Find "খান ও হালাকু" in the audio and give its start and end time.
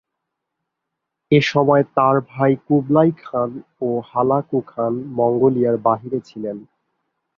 3.17-4.59